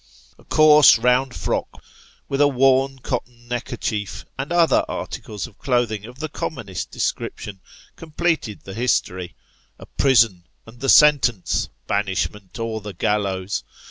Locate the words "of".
5.45-5.59, 6.05-6.17